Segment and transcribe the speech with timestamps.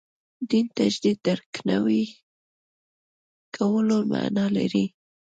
[0.49, 2.03] دین تجدید درک نوي
[3.55, 4.85] کولو معنا لري.